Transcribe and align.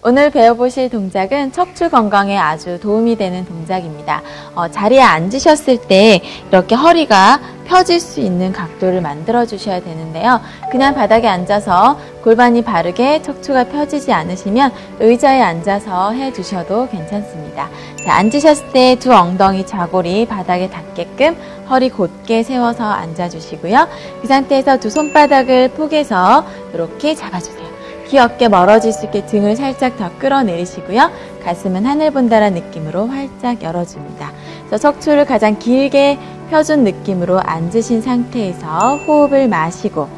오늘 0.00 0.30
배워보실 0.30 0.90
동작은 0.90 1.50
척추 1.50 1.90
건강에 1.90 2.38
아주 2.38 2.78
도움이 2.78 3.16
되는 3.16 3.44
동작입니다. 3.44 4.22
어, 4.54 4.68
자리에 4.68 5.00
앉으셨을 5.00 5.88
때 5.88 6.20
이렇게 6.50 6.76
허리가 6.76 7.40
펴질 7.66 7.98
수 7.98 8.20
있는 8.20 8.52
각도를 8.52 9.00
만들어 9.00 9.44
주셔야 9.44 9.80
되는데요. 9.80 10.40
그냥 10.70 10.94
바닥에 10.94 11.26
앉아서 11.26 11.98
골반이 12.22 12.62
바르게 12.62 13.22
척추가 13.22 13.64
펴지지 13.64 14.12
않으시면 14.12 14.72
의자에 15.00 15.42
앉아서 15.42 16.12
해 16.12 16.32
주셔도 16.32 16.88
괜찮습니다. 16.88 17.68
자, 18.04 18.14
앉으셨을 18.14 18.72
때 18.72 18.94
두 18.94 19.12
엉덩이 19.12 19.66
좌골이 19.66 20.26
바닥에 20.28 20.70
닿게끔 20.70 21.36
허리 21.68 21.90
곧게 21.90 22.44
세워서 22.44 22.84
앉아 22.84 23.28
주시고요. 23.30 23.88
그 24.22 24.28
상태에서 24.28 24.78
두 24.78 24.90
손바닥을 24.90 25.70
포개서 25.70 26.44
이렇게 26.72 27.16
잡아주세요. 27.16 27.67
귀 28.08 28.18
어깨 28.18 28.48
멀어질 28.48 28.92
수 28.92 29.04
있게 29.06 29.26
등을 29.26 29.54
살짝 29.56 29.96
더 29.98 30.10
끌어내리시고요. 30.18 31.10
가슴은 31.44 31.84
하늘 31.84 32.10
본다는 32.10 32.54
느낌으로 32.54 33.06
활짝 33.06 33.62
열어줍니다. 33.62 34.32
그래서 34.66 34.78
척추를 34.78 35.26
가장 35.26 35.58
길게 35.58 36.18
펴준 36.50 36.84
느낌으로 36.84 37.38
앉으신 37.40 38.00
상태에서 38.00 38.96
호흡을 39.06 39.48
마시고 39.48 40.08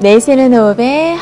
내쉬는 0.00 0.54
호흡에 0.54 1.16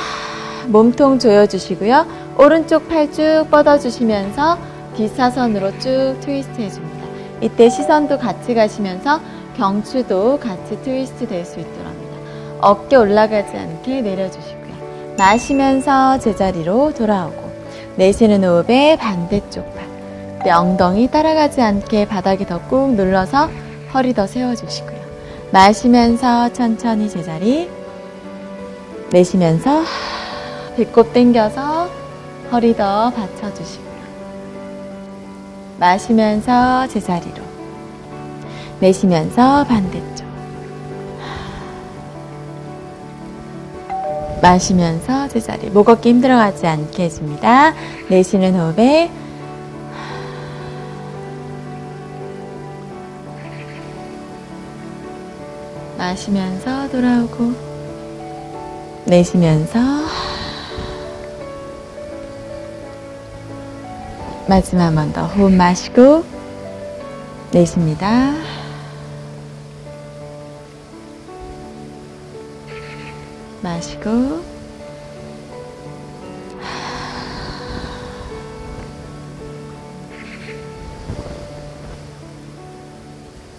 몸통 0.69 1.19
조여주시고요. 1.19 2.07
오른쪽 2.39 2.89
팔 2.89 3.11
쭉 3.13 3.47
뻗어주시면서 3.51 4.59
뒷사선으로 4.97 5.79
쭉 5.79 6.17
트위스트 6.21 6.61
해줍니다. 6.61 7.05
이때 7.41 7.69
시선도 7.69 8.19
같이 8.19 8.55
가시면서 8.55 9.21
경추도 9.57 10.39
같이 10.39 10.81
트위스트 10.83 11.27
될 11.29 11.45
수 11.45 11.59
있도록 11.61 11.87
합니다. 11.87 12.15
어깨 12.61 12.97
올라가지 12.97 13.57
않게 13.57 14.01
내려주시고요. 14.03 14.74
마시면서 15.17 16.19
제자리로 16.19 16.93
돌아오고 16.95 17.53
내쉬는 17.97 18.43
호흡에 18.45 18.97
반대쪽 18.97 19.65
팔 19.75 20.53
엉덩이 20.53 21.09
따라가지 21.09 21.63
않게 21.63 22.07
바닥에 22.07 22.45
더 22.47 22.59
꾹 22.69 22.95
눌러서 22.95 23.49
허리 23.95 24.13
더 24.13 24.27
세워주시고요. 24.27 24.99
마시면서 25.53 26.53
천천히 26.53 27.09
제자리 27.09 27.71
내쉬면서 29.11 29.85
배꼽 30.77 31.13
당겨서 31.13 31.89
허리 32.51 32.77
더 32.77 33.11
받쳐주시고요. 33.11 33.95
마시면서 35.79 36.89
제자리로 36.89 37.43
내쉬면서 38.81 39.65
반대쪽 39.65 40.14
마시면서 44.45 45.27
제자리 45.29 45.71
목 45.71 45.89
어깨 45.89 46.11
힘들어가지 46.11 46.67
않게 46.67 47.05
해줍니다. 47.05 47.73
내쉬는 48.11 48.55
호흡에 48.55 49.11
마시면서 55.97 56.91
돌아오고 56.91 57.53
내쉬면서 59.07 59.79
마지막 64.47 64.85
한 64.89 64.95
번 64.95 65.13
더 65.15 65.25
호흡 65.27 65.53
마시고 65.53 66.23
내쉽니다. 67.51 68.35
마시고 73.65 74.45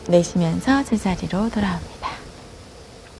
내쉬면서 0.07 0.83
제자리로 0.83 1.49
돌아옵니다. 1.49 1.94